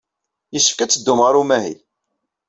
Yessefk 0.53 0.79
ad 0.79 0.91
teddum 0.91 1.19
ɣer 1.25 1.35
umahil. 1.41 1.79